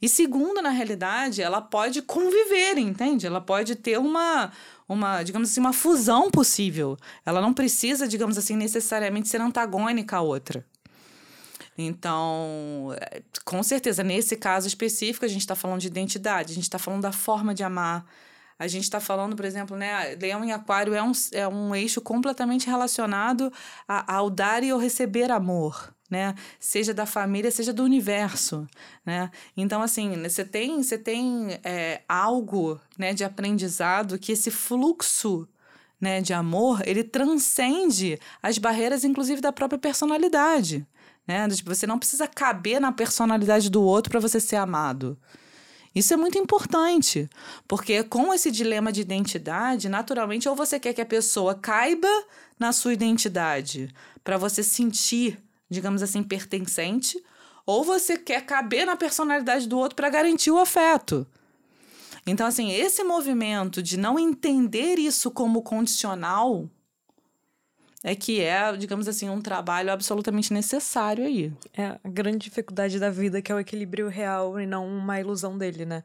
E 0.00 0.08
segundo, 0.08 0.62
na 0.62 0.70
realidade, 0.70 1.42
ela 1.42 1.60
pode 1.60 2.02
conviver, 2.02 2.78
entende? 2.78 3.26
Ela 3.26 3.40
pode 3.40 3.74
ter 3.74 3.98
uma, 3.98 4.52
uma, 4.88 5.22
digamos 5.22 5.50
assim, 5.50 5.60
uma 5.60 5.72
fusão 5.72 6.30
possível. 6.30 6.96
Ela 7.24 7.40
não 7.40 7.54
precisa, 7.54 8.06
digamos 8.06 8.36
assim, 8.36 8.54
necessariamente 8.54 9.28
ser 9.28 9.40
antagônica 9.40 10.16
à 10.16 10.20
outra. 10.20 10.64
Então, 11.76 12.94
é, 13.00 13.22
com 13.44 13.62
certeza, 13.62 14.04
nesse 14.04 14.36
caso 14.36 14.68
específico, 14.68 15.24
a 15.24 15.28
gente 15.28 15.40
está 15.40 15.54
falando 15.54 15.80
de 15.80 15.88
identidade, 15.88 16.52
a 16.52 16.54
gente 16.54 16.64
está 16.64 16.78
falando 16.78 17.02
da 17.02 17.12
forma 17.12 17.54
de 17.54 17.64
amar. 17.64 18.06
A 18.58 18.66
gente 18.66 18.84
está 18.84 19.00
falando, 19.00 19.34
por 19.34 19.44
exemplo, 19.44 19.76
né? 19.76 20.14
Leão 20.20 20.44
em 20.44 20.52
Aquário 20.52 20.94
é 20.94 21.02
um, 21.02 21.12
é 21.32 21.48
um 21.48 21.74
eixo 21.74 22.00
completamente 22.00 22.66
relacionado 22.66 23.52
a, 23.88 24.16
ao 24.16 24.30
dar 24.30 24.62
e 24.62 24.70
ao 24.70 24.78
receber 24.78 25.30
amor. 25.30 25.92
Né? 26.10 26.34
Seja 26.60 26.94
da 26.94 27.06
família, 27.06 27.50
seja 27.50 27.72
do 27.72 27.82
universo, 27.82 28.68
né? 29.04 29.30
Então, 29.56 29.82
assim, 29.82 30.22
você 30.22 30.44
tem, 30.44 30.80
você 30.80 30.96
tem 30.96 31.58
é, 31.64 32.02
algo, 32.08 32.78
né, 32.96 33.12
de 33.12 33.24
aprendizado 33.24 34.18
que 34.18 34.30
esse 34.32 34.50
fluxo 34.50 35.48
né, 36.00 36.20
de 36.20 36.34
amor, 36.34 36.82
ele 36.86 37.02
transcende 37.02 38.20
as 38.42 38.58
barreiras, 38.58 39.02
inclusive, 39.02 39.40
da 39.40 39.50
própria 39.50 39.78
personalidade. 39.78 40.86
Né? 41.26 41.48
Tipo, 41.48 41.74
você 41.74 41.86
não 41.86 41.98
precisa 41.98 42.28
caber 42.28 42.80
na 42.80 42.92
personalidade 42.92 43.70
do 43.70 43.82
outro 43.82 44.10
para 44.10 44.20
você 44.20 44.38
ser 44.38 44.56
amado. 44.56 45.18
Isso 45.94 46.12
é 46.12 46.16
muito 46.16 46.36
importante, 46.36 47.30
porque 47.68 48.02
com 48.02 48.34
esse 48.34 48.50
dilema 48.50 48.90
de 48.90 49.00
identidade, 49.00 49.88
naturalmente, 49.88 50.48
ou 50.48 50.56
você 50.56 50.80
quer 50.80 50.92
que 50.92 51.00
a 51.00 51.06
pessoa 51.06 51.54
caiba 51.54 52.08
na 52.58 52.72
sua 52.72 52.92
identidade 52.92 53.88
para 54.24 54.36
você 54.36 54.62
sentir, 54.62 55.40
digamos 55.70 56.02
assim, 56.02 56.22
pertencente, 56.22 57.22
ou 57.64 57.84
você 57.84 58.18
quer 58.18 58.44
caber 58.44 58.86
na 58.86 58.96
personalidade 58.96 59.68
do 59.68 59.78
outro 59.78 59.94
para 59.94 60.08
garantir 60.08 60.50
o 60.50 60.58
afeto. 60.58 61.26
Então, 62.26 62.46
assim, 62.46 62.72
esse 62.72 63.04
movimento 63.04 63.82
de 63.82 63.96
não 63.96 64.18
entender 64.18 64.98
isso 64.98 65.30
como 65.30 65.62
condicional 65.62 66.68
é 68.06 68.14
que 68.14 68.42
é, 68.42 68.76
digamos 68.76 69.08
assim, 69.08 69.30
um 69.30 69.40
trabalho 69.40 69.90
absolutamente 69.90 70.52
necessário 70.52 71.24
aí. 71.24 71.50
É 71.72 71.86
a 71.86 71.98
grande 72.04 72.36
dificuldade 72.36 73.00
da 73.00 73.08
vida, 73.08 73.40
que 73.40 73.50
é 73.50 73.54
o 73.54 73.58
equilíbrio 73.58 74.08
real 74.08 74.60
e 74.60 74.66
não 74.66 74.86
uma 74.86 75.18
ilusão 75.18 75.56
dele, 75.56 75.86
né? 75.86 76.04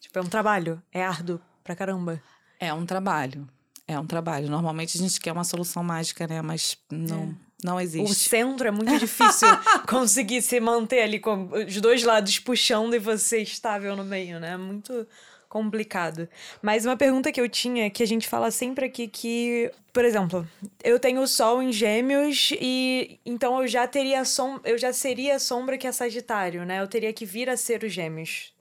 Tipo, 0.00 0.20
é 0.20 0.22
um 0.22 0.28
trabalho, 0.28 0.80
é 0.92 1.04
árduo 1.04 1.40
pra 1.64 1.74
caramba. 1.74 2.22
É 2.60 2.72
um 2.72 2.86
trabalho. 2.86 3.48
É 3.88 3.98
um 3.98 4.06
trabalho. 4.06 4.48
Normalmente 4.48 4.96
a 4.96 5.00
gente 5.00 5.20
quer 5.20 5.32
uma 5.32 5.42
solução 5.42 5.82
mágica, 5.82 6.24
né? 6.28 6.40
Mas 6.40 6.78
não, 6.88 7.22
é. 7.22 7.34
não 7.64 7.80
existe. 7.80 8.08
O 8.08 8.14
centro 8.14 8.68
é 8.68 8.70
muito 8.70 8.96
difícil 8.96 9.48
conseguir 9.90 10.42
se 10.42 10.60
manter 10.60 11.02
ali 11.02 11.18
com 11.18 11.50
os 11.52 11.80
dois 11.80 12.04
lados 12.04 12.38
puxando 12.38 12.94
e 12.94 13.00
você 13.00 13.38
estável 13.38 13.96
no 13.96 14.04
meio, 14.04 14.38
né? 14.38 14.52
É 14.52 14.56
muito 14.56 15.04
complicado. 15.50 16.28
Mas 16.62 16.86
uma 16.86 16.96
pergunta 16.96 17.30
que 17.32 17.40
eu 17.40 17.48
tinha, 17.48 17.90
que 17.90 18.02
a 18.02 18.06
gente 18.06 18.28
fala 18.28 18.52
sempre 18.52 18.86
aqui, 18.86 19.08
que, 19.08 19.70
por 19.92 20.04
exemplo, 20.04 20.48
eu 20.82 20.98
tenho 20.98 21.20
o 21.20 21.26
Sol 21.26 21.60
em 21.60 21.72
Gêmeos 21.72 22.52
e 22.58 23.18
então 23.26 23.60
eu 23.60 23.66
já 23.66 23.86
teria 23.86 24.24
som, 24.24 24.60
eu 24.64 24.78
já 24.78 24.92
seria 24.92 25.34
a 25.34 25.38
sombra 25.40 25.76
que 25.76 25.88
é 25.88 25.92
Sagitário, 25.92 26.64
né? 26.64 26.80
Eu 26.80 26.86
teria 26.86 27.12
que 27.12 27.26
vir 27.26 27.50
a 27.50 27.56
ser 27.56 27.82
os 27.82 27.92
Gêmeos. 27.92 28.54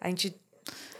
A 0.00 0.08
gente 0.08 0.34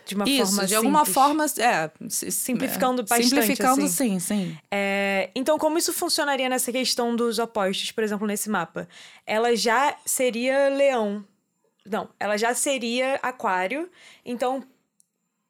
de 0.05 0.15
uma 0.15 0.25
Isso, 0.29 0.37
forma 0.37 0.63
de 0.63 0.69
simples. 0.69 0.73
alguma 0.75 1.05
forma, 1.05 1.47
é, 1.59 1.91
simplificando 2.09 3.03
bastante. 3.03 3.29
Simplificando, 3.29 3.85
assim. 3.85 4.19
sim, 4.19 4.21
sim. 4.21 4.59
É, 4.71 5.31
então, 5.35 5.59
como 5.59 5.79
isso 5.79 5.93
funcionaria 5.93 6.49
nessa 6.49 6.71
questão 6.71 7.17
dos 7.17 7.41
opostos, 7.41 7.91
por 7.91 8.05
exemplo, 8.05 8.25
nesse 8.25 8.49
mapa? 8.49 8.89
Ela 9.27 9.57
já 9.57 9.97
seria 10.05 10.69
leão. 10.69 11.25
Não, 11.85 12.09
ela 12.21 12.37
já 12.37 12.55
seria 12.55 13.19
aquário. 13.21 13.91
Então, 14.25 14.63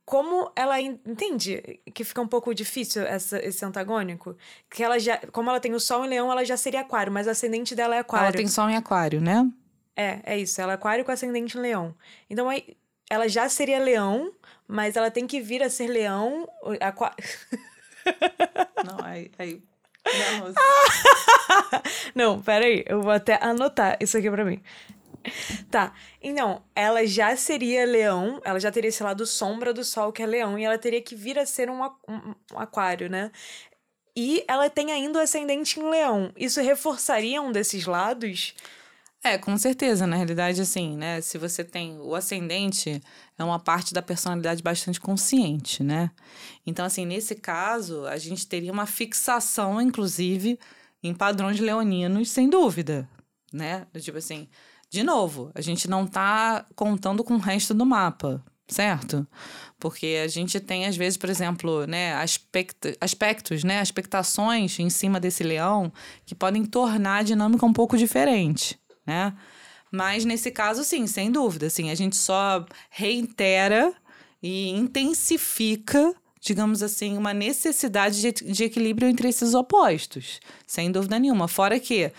como 0.06 0.52
ela 0.54 0.80
entende 0.80 1.80
que 1.92 2.04
fica 2.04 2.22
um 2.22 2.28
pouco 2.28 2.54
difícil 2.54 3.02
essa, 3.02 3.44
esse 3.44 3.64
antagônico, 3.64 4.36
que 4.70 4.82
ela 4.82 5.00
já, 5.00 5.18
como 5.32 5.50
ela 5.50 5.58
tem 5.58 5.74
o 5.74 5.80
sol 5.80 6.04
em 6.04 6.08
leão, 6.08 6.30
ela 6.30 6.44
já 6.44 6.56
seria 6.56 6.82
aquário, 6.82 7.12
mas 7.12 7.26
o 7.26 7.30
ascendente 7.30 7.74
dela 7.74 7.96
é 7.96 7.98
aquário. 7.98 8.26
Ela 8.26 8.36
tem 8.36 8.46
sol 8.46 8.70
em 8.70 8.76
aquário, 8.76 9.20
né? 9.20 9.50
É, 9.96 10.20
é 10.22 10.38
isso, 10.38 10.60
ela 10.60 10.72
é 10.72 10.74
aquário 10.76 11.04
com 11.04 11.10
ascendente 11.10 11.58
em 11.58 11.60
leão. 11.60 11.92
Então 12.30 12.48
aí 12.48 12.76
ela 13.10 13.28
já 13.28 13.48
seria 13.48 13.80
leão, 13.80 14.32
mas 14.68 14.94
ela 14.94 15.10
tem 15.10 15.26
que 15.26 15.40
vir 15.40 15.60
a 15.60 15.68
ser 15.68 15.88
leão, 15.88 16.48
aquário. 16.80 17.16
Não, 18.86 19.04
aí, 19.04 19.32
aí 19.36 19.60
Não, 22.14 22.40
peraí, 22.40 22.84
eu 22.86 23.02
vou 23.02 23.10
até 23.10 23.38
anotar 23.42 23.96
isso 24.00 24.16
aqui 24.16 24.30
pra 24.30 24.44
mim. 24.44 24.62
Tá. 25.70 25.92
Então, 26.22 26.62
ela 26.74 27.06
já 27.06 27.36
seria 27.36 27.84
leão, 27.84 28.40
ela 28.44 28.58
já 28.58 28.70
teria 28.70 28.88
esse 28.88 29.02
lado 29.02 29.26
sombra 29.26 29.72
do 29.72 29.84
sol, 29.84 30.12
que 30.12 30.22
é 30.22 30.26
leão, 30.26 30.58
e 30.58 30.64
ela 30.64 30.78
teria 30.78 31.02
que 31.02 31.14
vir 31.14 31.38
a 31.38 31.46
ser 31.46 31.70
um, 31.70 31.82
um, 31.84 32.34
um 32.52 32.58
aquário, 32.58 33.08
né? 33.10 33.30
E 34.16 34.42
ela 34.48 34.70
tem 34.70 34.92
ainda 34.92 35.18
o 35.18 35.22
ascendente 35.22 35.78
em 35.78 35.90
leão. 35.90 36.32
Isso 36.36 36.60
reforçaria 36.60 37.42
um 37.42 37.52
desses 37.52 37.84
lados? 37.84 38.54
É, 39.22 39.36
com 39.36 39.58
certeza. 39.58 40.06
Na 40.06 40.16
realidade, 40.16 40.60
assim, 40.60 40.96
né? 40.96 41.20
Se 41.20 41.36
você 41.36 41.64
tem 41.64 41.98
o 41.98 42.14
ascendente, 42.14 43.02
é 43.36 43.44
uma 43.44 43.58
parte 43.58 43.92
da 43.92 44.00
personalidade 44.00 44.62
bastante 44.62 45.00
consciente, 45.00 45.82
né? 45.82 46.10
Então, 46.64 46.84
assim, 46.84 47.04
nesse 47.04 47.34
caso, 47.34 48.06
a 48.06 48.16
gente 48.18 48.46
teria 48.46 48.72
uma 48.72 48.86
fixação, 48.86 49.80
inclusive, 49.80 50.58
em 51.02 51.12
padrões 51.12 51.58
leoninos, 51.58 52.30
sem 52.30 52.48
dúvida, 52.48 53.08
né? 53.52 53.86
Tipo 54.00 54.18
assim, 54.18 54.48
de 54.96 55.04
novo, 55.04 55.50
a 55.54 55.60
gente 55.60 55.88
não 55.88 56.04
está 56.04 56.64
contando 56.74 57.22
com 57.22 57.34
o 57.34 57.38
resto 57.38 57.74
do 57.74 57.84
mapa, 57.84 58.42
certo? 58.66 59.26
Porque 59.78 60.22
a 60.24 60.26
gente 60.26 60.58
tem, 60.58 60.86
às 60.86 60.96
vezes, 60.96 61.18
por 61.18 61.28
exemplo, 61.28 61.86
né, 61.86 62.14
aspect 62.14 62.96
aspectos, 62.98 63.62
né, 63.62 63.82
expectações 63.82 64.78
em 64.78 64.88
cima 64.88 65.20
desse 65.20 65.44
leão 65.44 65.92
que 66.24 66.34
podem 66.34 66.64
tornar 66.64 67.18
a 67.18 67.22
dinâmica 67.22 67.66
um 67.66 67.74
pouco 67.74 67.98
diferente, 67.98 68.78
né? 69.06 69.34
Mas 69.92 70.24
nesse 70.24 70.50
caso, 70.50 70.82
sim, 70.82 71.06
sem 71.06 71.30
dúvida, 71.30 71.66
assim, 71.66 71.90
a 71.90 71.94
gente 71.94 72.16
só 72.16 72.64
reitera 72.88 73.92
e 74.42 74.70
intensifica 74.70 76.14
digamos 76.38 76.80
assim, 76.80 77.18
uma 77.18 77.34
necessidade 77.34 78.20
de, 78.20 78.30
de 78.30 78.64
equilíbrio 78.64 79.08
entre 79.08 79.28
esses 79.28 79.52
opostos, 79.52 80.38
sem 80.64 80.92
dúvida 80.92 81.18
nenhuma. 81.18 81.48
Fora 81.48 81.80
que 81.80 82.12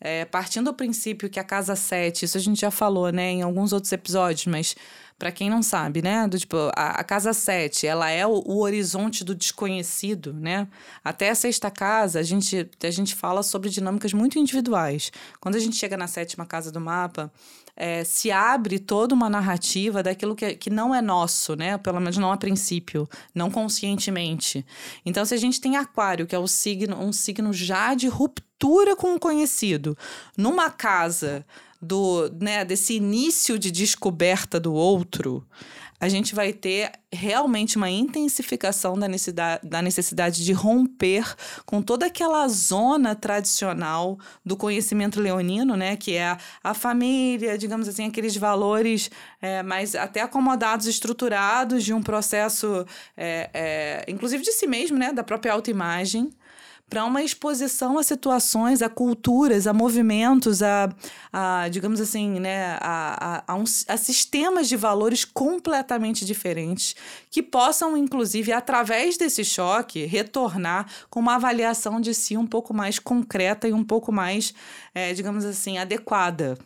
é, 0.00 0.24
partindo 0.24 0.66
do 0.66 0.74
princípio 0.74 1.28
que 1.28 1.38
a 1.38 1.44
casa 1.44 1.76
7, 1.76 2.24
isso 2.24 2.38
a 2.38 2.40
gente 2.40 2.60
já 2.60 2.70
falou, 2.70 3.10
né, 3.12 3.30
em 3.30 3.42
alguns 3.42 3.72
outros 3.72 3.92
episódios, 3.92 4.46
mas 4.46 4.74
para 5.20 5.30
quem 5.30 5.50
não 5.50 5.62
sabe, 5.62 6.00
né, 6.00 6.26
do 6.26 6.38
tipo, 6.38 6.56
a, 6.74 6.92
a 6.92 7.04
casa 7.04 7.34
7, 7.34 7.86
ela 7.86 8.08
é 8.08 8.26
o, 8.26 8.30
o, 8.30 8.60
horizonte 8.62 9.22
do 9.22 9.34
desconhecido, 9.34 10.32
né? 10.32 10.66
Até 11.04 11.28
a 11.28 11.34
sexta 11.34 11.70
casa, 11.70 12.20
a 12.20 12.22
gente, 12.22 12.66
a 12.82 12.90
gente 12.90 13.14
fala 13.14 13.42
sobre 13.42 13.68
dinâmicas 13.68 14.14
muito 14.14 14.38
individuais. 14.38 15.12
Quando 15.38 15.56
a 15.56 15.58
gente 15.58 15.76
chega 15.76 15.94
na 15.94 16.06
sétima 16.06 16.46
casa 16.46 16.72
do 16.72 16.80
mapa, 16.80 17.30
é, 17.76 18.02
se 18.02 18.30
abre 18.30 18.78
toda 18.78 19.14
uma 19.14 19.28
narrativa 19.28 20.02
daquilo 20.02 20.34
que, 20.34 20.54
que 20.54 20.70
não 20.70 20.94
é 20.94 21.02
nosso, 21.02 21.54
né? 21.54 21.76
Pelo 21.76 22.00
menos 22.00 22.16
não 22.16 22.32
a 22.32 22.38
princípio, 22.38 23.06
não 23.34 23.50
conscientemente. 23.50 24.64
Então, 25.04 25.26
se 25.26 25.34
a 25.34 25.38
gente 25.38 25.60
tem 25.60 25.76
aquário, 25.76 26.26
que 26.26 26.34
é 26.34 26.38
o 26.38 26.48
signo, 26.48 26.96
um 26.96 27.12
signo 27.12 27.52
já 27.52 27.92
de 27.94 28.08
ruptura 28.08 28.96
com 28.96 29.14
o 29.14 29.20
conhecido 29.20 29.94
numa 30.34 30.70
casa 30.70 31.44
do, 31.80 32.30
né, 32.40 32.64
desse 32.64 32.94
início 32.94 33.58
de 33.58 33.70
descoberta 33.70 34.60
do 34.60 34.74
outro, 34.74 35.46
a 36.00 36.08
gente 36.08 36.34
vai 36.34 36.50
ter 36.50 36.92
realmente 37.12 37.76
uma 37.76 37.90
intensificação 37.90 38.98
da 38.98 39.06
necessidade, 39.06 39.68
da 39.68 39.82
necessidade 39.82 40.42
de 40.42 40.52
romper 40.52 41.36
com 41.66 41.82
toda 41.82 42.06
aquela 42.06 42.48
zona 42.48 43.14
tradicional 43.14 44.18
do 44.42 44.56
conhecimento 44.56 45.20
leonino, 45.20 45.76
né? 45.76 45.96
Que 45.96 46.16
é 46.16 46.38
a, 46.64 46.72
família, 46.72 47.58
digamos 47.58 47.86
assim, 47.86 48.06
aqueles 48.06 48.34
valores 48.34 49.10
é, 49.42 49.62
mais 49.62 49.94
até 49.94 50.22
acomodados, 50.22 50.86
estruturados 50.86 51.84
de 51.84 51.92
um 51.92 52.02
processo, 52.02 52.86
é, 53.14 53.50
é, 53.52 54.04
inclusive 54.08 54.42
de 54.42 54.52
si 54.52 54.66
mesmo, 54.66 54.96
né? 54.96 55.12
Da 55.12 55.22
própria 55.22 55.52
autoimagem 55.52 56.30
para 56.90 57.04
uma 57.04 57.22
exposição 57.22 57.96
a 57.96 58.02
situações, 58.02 58.82
a 58.82 58.88
culturas, 58.88 59.68
a 59.68 59.72
movimentos, 59.72 60.60
a, 60.60 60.92
a 61.32 61.68
digamos 61.68 62.00
assim, 62.00 62.40
né, 62.40 62.76
a, 62.80 63.42
a, 63.46 63.52
a, 63.52 63.56
um, 63.56 63.62
a 63.62 63.96
sistemas 63.96 64.68
de 64.68 64.76
valores 64.76 65.24
completamente 65.24 66.26
diferentes 66.26 66.96
que 67.30 67.42
possam, 67.42 67.96
inclusive, 67.96 68.52
através 68.52 69.16
desse 69.16 69.44
choque, 69.44 70.04
retornar 70.04 70.86
com 71.08 71.20
uma 71.20 71.36
avaliação 71.36 72.00
de 72.00 72.12
si 72.12 72.36
um 72.36 72.46
pouco 72.46 72.74
mais 72.74 72.98
concreta 72.98 73.68
e 73.68 73.72
um 73.72 73.84
pouco 73.84 74.10
mais, 74.10 74.52
é, 74.92 75.12
digamos 75.14 75.44
assim, 75.44 75.78
adequada. 75.78 76.58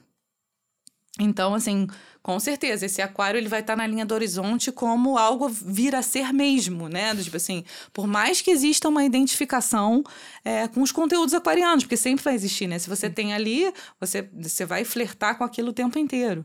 Então, 1.19 1.55
assim, 1.55 1.87
com 2.23 2.41
certeza, 2.41 2.87
esse 2.87 3.01
aquário 3.01 3.39
ele 3.39 3.49
vai 3.49 3.61
estar 3.61 3.75
tá 3.75 3.77
na 3.77 3.87
linha 3.87 4.05
do 4.05 4.15
horizonte 4.15 4.73
como 4.73 5.17
algo 5.17 5.49
vir 5.49 5.95
a 5.95 6.03
ser 6.03 6.33
mesmo, 6.33 6.89
né? 6.89 7.15
Tipo 7.15 7.37
assim, 7.37 7.65
por 7.93 8.07
mais 8.07 8.41
que 8.41 8.51
exista 8.51 8.89
uma 8.89 9.05
identificação 9.05 10.03
é, 10.45 10.67
com 10.67 10.83
os 10.83 10.91
conteúdos 10.91 11.33
aquarianos, 11.33 11.85
porque 11.85 11.97
sempre 11.97 12.25
vai 12.25 12.35
existir, 12.35 12.67
né? 12.67 12.81
Se 12.81 12.89
você 12.89 13.09
tem 13.09 13.33
ali, 13.33 13.73
você, 14.01 14.29
você 14.33 14.65
vai 14.67 14.85
flertar 14.85 15.39
com 15.39 15.45
aquilo 15.45 15.71
o 15.71 15.73
tempo 15.73 15.99
inteiro. 15.99 16.45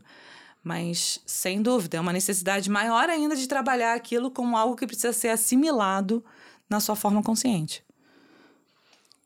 Mas, 0.62 1.20
sem 1.26 1.60
dúvida, 1.60 1.96
é 1.96 2.00
uma 2.00 2.12
necessidade 2.12 2.70
maior 2.70 3.08
ainda 3.08 3.34
de 3.34 3.48
trabalhar 3.48 3.94
aquilo 3.94 4.30
como 4.30 4.56
algo 4.56 4.76
que 4.76 4.86
precisa 4.86 5.12
ser 5.12 5.30
assimilado 5.30 6.24
na 6.68 6.78
sua 6.78 6.94
forma 6.94 7.22
consciente. 7.22 7.82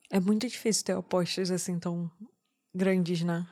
É 0.08 0.18
muito 0.20 0.46
difícil 0.48 0.84
ter 0.84 0.94
opostos 0.94 1.50
assim 1.50 1.78
tão 1.78 2.10
grandes, 2.72 3.22
né? 3.22 3.44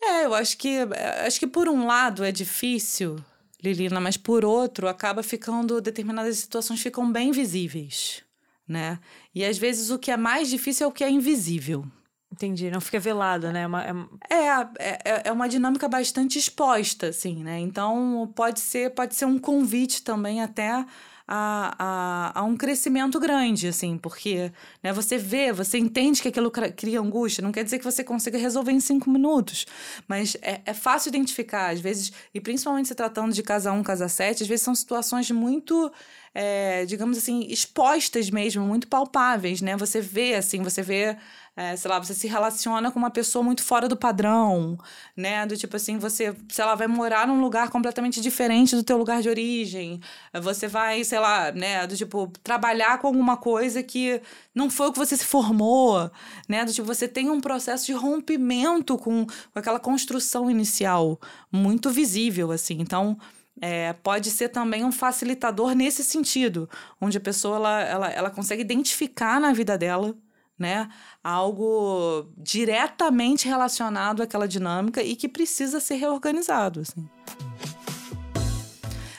É, 0.00 0.24
eu 0.24 0.34
acho 0.34 0.56
que 0.56 0.78
acho 1.26 1.38
que 1.38 1.46
por 1.46 1.68
um 1.68 1.86
lado 1.86 2.24
é 2.24 2.30
difícil, 2.32 3.16
Lilina, 3.62 4.00
mas 4.00 4.16
por 4.16 4.44
outro 4.44 4.88
acaba 4.88 5.22
ficando 5.22 5.80
determinadas 5.80 6.38
situações 6.38 6.80
ficam 6.80 7.10
bem 7.10 7.32
visíveis, 7.32 8.22
né? 8.66 9.00
E 9.34 9.44
às 9.44 9.58
vezes 9.58 9.90
o 9.90 9.98
que 9.98 10.10
é 10.10 10.16
mais 10.16 10.48
difícil 10.48 10.84
é 10.84 10.88
o 10.88 10.92
que 10.92 11.04
é 11.04 11.10
invisível. 11.10 11.84
Entendi, 12.30 12.70
não 12.70 12.80
fica 12.80 13.00
velado, 13.00 13.50
né? 13.50 13.62
É 13.62 13.66
uma, 13.66 13.84
é... 13.84 13.92
É, 14.30 14.90
é, 15.04 15.22
é 15.24 15.32
uma 15.32 15.48
dinâmica 15.48 15.88
bastante 15.88 16.38
exposta, 16.38 17.08
assim, 17.08 17.42
né? 17.42 17.58
Então 17.58 18.30
pode 18.36 18.60
ser, 18.60 18.90
pode 18.90 19.14
ser 19.14 19.24
um 19.24 19.38
convite 19.38 20.02
também 20.02 20.42
até 20.42 20.84
a, 21.28 21.74
a, 21.78 22.40
a, 22.40 22.42
um 22.42 22.56
crescimento 22.56 23.20
grande, 23.20 23.68
assim, 23.68 23.98
porque 23.98 24.50
né, 24.82 24.94
você 24.94 25.18
vê, 25.18 25.52
você 25.52 25.76
entende 25.76 26.22
que 26.22 26.28
aquilo 26.28 26.50
cria 26.50 27.00
angústia, 27.00 27.42
não 27.42 27.52
quer 27.52 27.62
dizer 27.62 27.78
que 27.78 27.84
você 27.84 28.02
consiga 28.02 28.38
resolver 28.38 28.72
em 28.72 28.80
cinco 28.80 29.10
minutos, 29.10 29.66
mas 30.08 30.38
é, 30.40 30.62
é 30.64 30.72
fácil 30.72 31.10
identificar, 31.10 31.70
às 31.70 31.80
vezes, 31.80 32.10
e 32.32 32.40
principalmente 32.40 32.88
se 32.88 32.94
tratando 32.94 33.34
de 33.34 33.42
casa 33.42 33.70
1, 33.70 33.82
casa 33.82 34.08
7, 34.08 34.42
às 34.42 34.48
vezes 34.48 34.64
são 34.64 34.74
situações 34.74 35.30
muito 35.30 35.92
é, 36.40 36.86
digamos 36.86 37.18
assim, 37.18 37.48
expostas 37.50 38.30
mesmo, 38.30 38.64
muito 38.64 38.86
palpáveis, 38.86 39.60
né? 39.60 39.76
Você 39.76 40.00
vê, 40.00 40.36
assim, 40.36 40.62
você 40.62 40.82
vê, 40.82 41.16
é, 41.56 41.74
sei 41.74 41.90
lá, 41.90 41.98
você 41.98 42.14
se 42.14 42.28
relaciona 42.28 42.92
com 42.92 42.98
uma 43.00 43.10
pessoa 43.10 43.42
muito 43.42 43.60
fora 43.60 43.88
do 43.88 43.96
padrão, 43.96 44.78
né? 45.16 45.44
Do 45.46 45.56
tipo 45.56 45.74
assim, 45.74 45.98
você, 45.98 46.32
sei 46.48 46.64
lá, 46.64 46.76
vai 46.76 46.86
morar 46.86 47.26
num 47.26 47.40
lugar 47.40 47.70
completamente 47.70 48.20
diferente 48.20 48.76
do 48.76 48.84
teu 48.84 48.96
lugar 48.96 49.20
de 49.20 49.28
origem. 49.28 50.00
Você 50.32 50.68
vai, 50.68 51.02
sei 51.02 51.18
lá, 51.18 51.50
né? 51.50 51.84
Do 51.88 51.96
tipo, 51.96 52.30
trabalhar 52.44 52.98
com 53.00 53.08
alguma 53.08 53.36
coisa 53.36 53.82
que 53.82 54.22
não 54.54 54.70
foi 54.70 54.90
o 54.90 54.92
que 54.92 54.98
você 55.00 55.16
se 55.16 55.24
formou, 55.24 56.08
né? 56.48 56.64
Do 56.64 56.72
tipo, 56.72 56.86
você 56.86 57.08
tem 57.08 57.28
um 57.30 57.40
processo 57.40 57.84
de 57.84 57.94
rompimento 57.94 58.96
com, 58.96 59.26
com 59.26 59.58
aquela 59.58 59.80
construção 59.80 60.48
inicial 60.48 61.18
muito 61.50 61.90
visível, 61.90 62.52
assim. 62.52 62.76
Então, 62.78 63.18
é, 63.60 63.92
pode 63.92 64.30
ser 64.30 64.48
também 64.48 64.84
um 64.84 64.92
facilitador 64.92 65.74
nesse 65.74 66.04
sentido, 66.04 66.68
onde 67.00 67.18
a 67.18 67.20
pessoa 67.20 67.56
ela, 67.56 67.80
ela, 67.82 68.10
ela 68.10 68.30
consegue 68.30 68.62
identificar 68.62 69.40
na 69.40 69.52
vida 69.52 69.76
dela 69.76 70.14
né, 70.58 70.88
algo 71.22 72.26
diretamente 72.36 73.46
relacionado 73.46 74.22
àquela 74.22 74.48
dinâmica 74.48 75.02
e 75.02 75.14
que 75.14 75.28
precisa 75.28 75.78
ser 75.78 75.94
reorganizado. 75.96 76.80
Assim. 76.80 77.08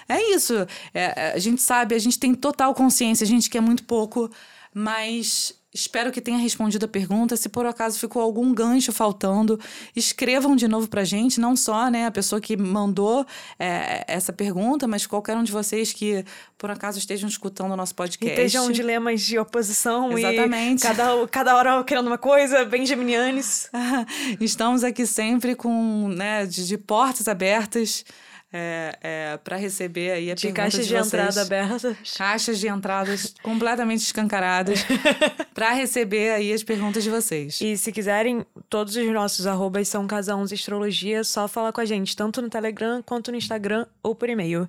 É 0.08 0.22
isso. 0.34 0.54
É, 0.94 1.32
a 1.34 1.40
gente 1.40 1.62
sabe, 1.62 1.96
a 1.96 2.00
gente 2.00 2.20
tem 2.20 2.34
total 2.34 2.74
consciência, 2.74 3.24
a 3.24 3.28
gente 3.28 3.50
quer 3.50 3.62
muito 3.62 3.84
pouco, 3.84 4.30
mas 4.74 5.54
Espero 5.72 6.12
que 6.12 6.20
tenha 6.20 6.38
respondido 6.40 6.86
a 6.86 6.88
pergunta. 6.88 7.38
Se 7.38 7.48
por 7.48 7.66
acaso 7.66 8.00
ficou 8.00 8.24
algum 8.24 8.52
gancho 8.54 8.92
faltando, 8.92 9.60
escrevam 9.96 10.56
de 10.56 10.68
novo 10.68 10.88
pra 10.88 11.04
gente, 11.04 11.40
não 11.40 11.56
só 11.56 11.92
né, 11.92 12.08
a 12.08 12.12
pessoa 12.12 12.42
que 12.42 12.58
mandou 12.58 13.24
é, 13.60 14.04
essa 14.08 14.34
pergunta, 14.34 14.88
mas 14.88 15.06
qualquer 15.06 15.38
um 15.38 15.44
de 15.44 15.52
vocês 15.52 15.94
que 15.94 16.26
por 16.58 16.72
acaso 16.72 16.98
estejam 16.98 17.30
escutando 17.30 17.72
o 17.72 17.76
nosso 17.76 17.94
podcast. 17.94 18.34
Estejam 18.34 18.72
dilemas 18.72 19.22
de 19.22 19.38
oposição 19.38 20.18
Exatamente. 20.18 20.80
e 20.80 20.88
cada, 20.88 21.28
cada 21.28 21.56
hora 21.56 21.84
querendo 21.84 22.08
uma 22.08 22.18
coisa, 22.18 22.66
bem 22.66 22.84
geminianes. 22.84 23.70
Estamos 24.42 24.84
aqui 24.84 25.06
sempre 25.06 25.56
com 25.56 26.10
né, 26.10 26.48
de, 26.48 26.66
de 26.68 26.78
portas 26.80 27.28
abertas 27.28 28.04
é, 28.52 28.98
é, 29.02 29.38
para 29.38 29.58
receber 29.58 30.12
aí 30.12 30.32
a 30.32 30.36
de 30.36 30.52
caixas 30.52 30.88
de, 30.88 30.96
de 30.96 31.00
entrada 31.00 31.42
abertas. 31.42 31.98
Caixas 32.18 32.60
de 32.60 32.68
entradas 32.68 33.36
completamente 33.44 34.02
escancaradas 34.02 34.86
para 35.54 35.72
receber 35.72 36.32
aí 36.32 36.52
as 36.52 36.64
perguntas 36.64 37.04
de 37.04 37.10
vocês. 37.10 37.60
E 37.62 37.78
se 37.78 37.92
quiserem, 37.92 38.46
todos 38.70 38.96
os 38.96 39.08
nossos 39.12 39.46
arrobas 39.46 39.88
são 39.88 40.08
Casãos 40.08 40.52
Astrologia, 40.52 41.24
só 41.24 41.48
falar 41.48 41.72
com 41.72 41.82
a 41.82 41.86
gente, 41.86 42.16
tanto 42.16 42.42
no 42.42 42.50
Telegram 42.50 43.02
quanto 43.04 43.32
no 43.32 43.38
Instagram 43.38 43.86
ou 44.02 44.16
por 44.16 44.30
e-mail. 44.30 44.68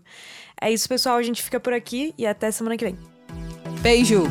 É 0.60 0.70
isso, 0.70 0.88
pessoal. 0.88 1.16
A 1.16 1.22
gente 1.22 1.42
fica 1.42 1.58
por 1.58 1.72
aqui 1.72 2.14
e 2.18 2.26
até 2.26 2.50
semana 2.50 2.76
que 2.76 2.84
vem. 2.84 2.98
Beijo! 3.80 4.24